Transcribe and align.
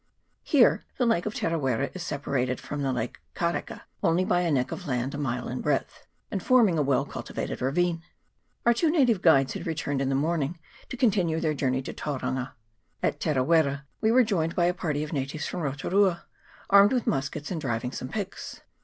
Here 0.41 0.83
the 0.97 1.05
lake 1.05 1.27
of 1.27 1.35
Tera 1.35 1.59
wera 1.59 1.91
is 1.93 2.01
sepa 2.03 2.25
rated 2.25 2.59
from 2.59 2.81
the 2.81 2.91
lake 2.91 3.19
Kareka 3.35 3.81
only 4.01 4.25
by 4.25 4.41
a 4.41 4.49
neck 4.49 4.71
of 4.71 4.87
land 4.87 5.13
a 5.13 5.17
mile 5.19 5.47
in 5.47 5.61
breadth, 5.61 6.07
and 6.31 6.41
forming 6.41 6.79
a 6.79 6.81
well 6.81 7.05
cultivated 7.05 7.61
ravine. 7.61 8.01
Our 8.65 8.73
two 8.73 8.89
native 8.89 9.21
guides 9.21 9.53
had 9.53 9.67
returned 9.67 10.01
in 10.01 10.09
the 10.09 10.15
morning, 10.15 10.57
to 10.89 10.97
continue 10.97 11.39
their 11.39 11.53
journey 11.53 11.83
to 11.83 11.93
Turanga. 11.93 12.55
At 13.03 13.19
Tera 13.19 13.43
wera 13.43 13.85
we 14.01 14.11
were 14.11 14.23
joined 14.23 14.55
by 14.55 14.65
a 14.65 14.73
party 14.73 15.03
of 15.03 15.13
natives 15.13 15.45
from 15.45 15.59
Rotu 15.61 15.91
rua, 15.91 16.23
armed 16.71 16.93
with 16.93 17.05
muskets, 17.05 17.51
and 17.51 17.61
driving 17.61 17.91
some 17.91 18.09
pigs. 18.09 18.61